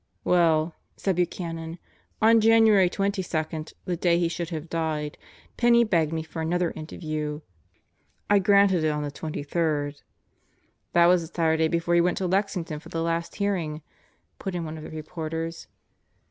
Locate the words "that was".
10.93-11.21